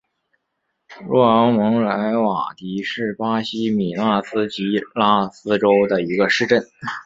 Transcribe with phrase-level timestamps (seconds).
[1.07, 6.65] 若昂蒙莱瓦迪是巴西米纳斯吉拉斯州的一个市镇。